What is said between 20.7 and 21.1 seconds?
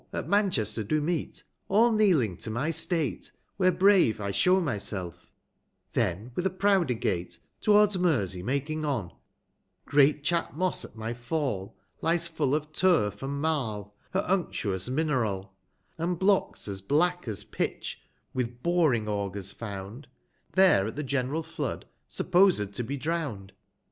at the